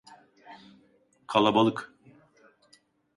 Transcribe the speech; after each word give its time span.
Kalabalık. 1.27 1.95